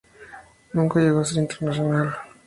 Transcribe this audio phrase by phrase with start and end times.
[0.73, 2.15] Nunca llegó a ser internacional.